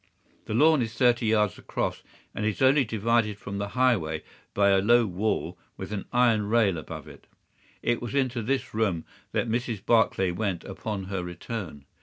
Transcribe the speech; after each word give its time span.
The 0.45 0.55
lawn 0.55 0.81
is 0.81 0.95
thirty 0.95 1.27
yards 1.27 1.59
across, 1.59 2.01
and 2.33 2.43
is 2.43 2.59
only 2.59 2.85
divided 2.85 3.37
from 3.37 3.59
the 3.59 3.67
highway 3.77 4.23
by 4.55 4.69
a 4.69 4.79
low 4.81 5.05
wall 5.05 5.59
with 5.77 5.91
an 5.91 6.05
iron 6.11 6.49
rail 6.49 6.79
above 6.79 7.07
it. 7.07 7.27
It 7.83 8.01
was 8.01 8.15
into 8.15 8.41
this 8.41 8.73
room 8.73 9.05
that 9.31 9.47
Mrs. 9.47 9.85
Barclay 9.85 10.31
went 10.31 10.63
upon 10.63 11.03
her 11.03 11.23
return. 11.23 11.85